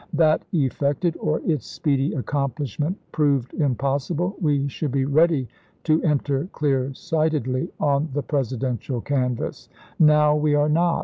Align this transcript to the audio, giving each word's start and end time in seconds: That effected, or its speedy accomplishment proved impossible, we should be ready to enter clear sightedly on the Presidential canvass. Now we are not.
That 0.13 0.45
effected, 0.51 1.15
or 1.17 1.41
its 1.45 1.67
speedy 1.67 2.13
accomplishment 2.15 2.97
proved 3.11 3.53
impossible, 3.53 4.35
we 4.41 4.67
should 4.67 4.91
be 4.91 5.05
ready 5.05 5.47
to 5.83 6.01
enter 6.01 6.45
clear 6.53 6.91
sightedly 6.95 7.69
on 7.79 8.09
the 8.11 8.23
Presidential 8.23 8.99
canvass. 8.99 9.69
Now 9.99 10.35
we 10.35 10.55
are 10.55 10.69
not. 10.69 10.99